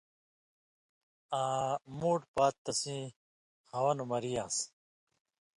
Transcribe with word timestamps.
آں 1.41 1.69
مُوٹ 1.99 2.21
پات 2.35 2.53
تسیں 2.65 3.03
خوَن٘دہۡ 3.69 4.07
مرِیان٘س؛ 4.11 4.57